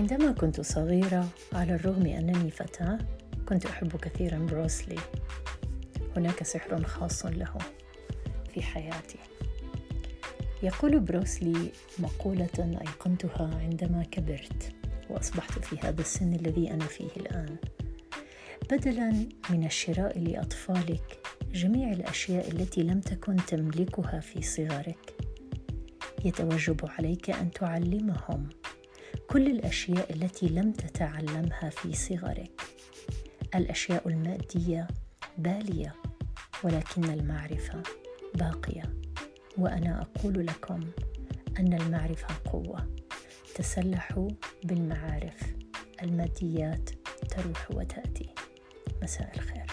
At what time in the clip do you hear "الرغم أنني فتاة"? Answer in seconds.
1.74-2.98